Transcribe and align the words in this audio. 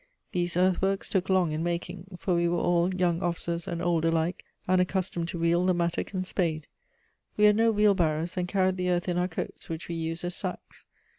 These 0.31 0.57
earthworks 0.57 1.09
took 1.09 1.29
long 1.29 1.51
in 1.51 1.61
making, 1.61 2.15
for 2.17 2.33
we 2.33 2.47
were 2.47 2.57
all, 2.57 2.91
young 2.91 3.21
officers 3.21 3.67
and 3.67 3.83
old 3.83 4.03
alike, 4.03 4.43
unaccustomed 4.67 5.27
to 5.27 5.37
wield 5.39 5.69
the 5.69 5.75
mattock 5.75 6.11
and 6.11 6.25
spade. 6.25 6.65
We 7.37 7.45
had 7.45 7.55
no 7.55 7.71
wheelbarrows 7.71 8.35
and 8.35 8.47
carried 8.47 8.77
the 8.77 8.89
earth 8.89 9.07
in 9.07 9.19
our 9.19 9.27
coats, 9.27 9.69
which 9.69 9.87
we 9.87 9.93
used 9.93 10.23
as 10.25 10.35
sacks. 10.35 10.85